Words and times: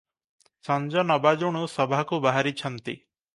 ସଞ୍ଜ 0.67 1.03
ନ 1.09 1.17
ବାଜୁଣୁ 1.25 1.61
ସଭାକୁ 1.75 2.21
ବାହାରିଛନ୍ତି। 2.25 2.97